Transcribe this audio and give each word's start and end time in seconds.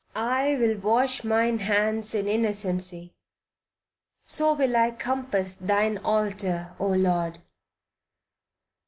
"I 0.15 0.55
will 0.55 0.79
wash 0.79 1.23
mine 1.23 1.59
hands 1.59 2.15
in 2.15 2.27
innocency, 2.27 3.13
so 4.23 4.53
will 4.55 4.75
I 4.75 4.89
compass 4.89 5.57
thine 5.57 5.99
altar, 5.99 6.73
oh 6.79 6.93
Lord." 6.93 7.37